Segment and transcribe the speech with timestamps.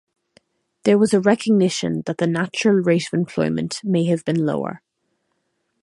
[0.83, 4.81] There was a recognition that the "natural rate of unemployment" may have been lower